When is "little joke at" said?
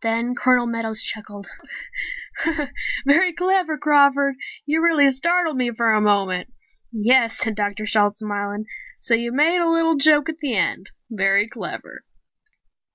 9.68-10.38